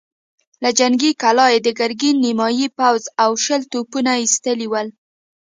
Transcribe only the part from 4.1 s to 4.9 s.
ايستلي ول.